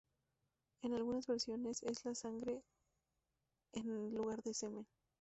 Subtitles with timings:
[0.81, 2.63] En algunas versiones, es la sangre
[3.73, 4.87] en lugar de semen.